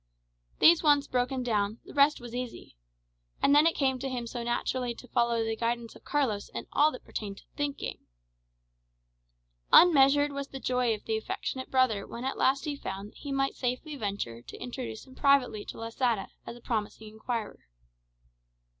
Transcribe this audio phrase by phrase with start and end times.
[0.57, 2.75] These once broken down, the rest was easy.
[3.39, 6.65] And then it came to him so naturally to follow the guidance of Carlos in
[6.73, 7.99] all that pertained to thinking.
[9.71, 13.31] Unmeasured was the joy of the affectionate brother when at last he found that he
[13.31, 17.67] might safely venture to introduce him privately to Losada as a promising inquirer.